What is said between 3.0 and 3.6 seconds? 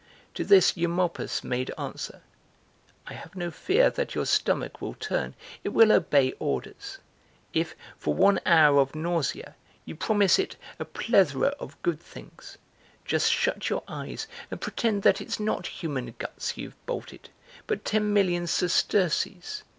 "I have no